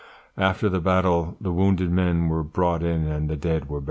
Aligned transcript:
After 0.39 0.67
the 0.67 0.81
battle 0.81 1.37
the 1.39 1.51
wounded 1.51 1.91
men 1.91 2.27
were 2.27 2.41
brought 2.41 2.81
in 2.81 3.05
and 3.05 3.29
the 3.29 3.35
dead 3.37 3.65
were 3.69 3.77
buried." 3.79 3.79